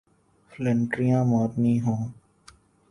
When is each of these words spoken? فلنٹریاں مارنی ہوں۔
فلنٹریاں 0.51 1.23
مارنی 1.25 1.75
ہوں۔ 1.81 2.01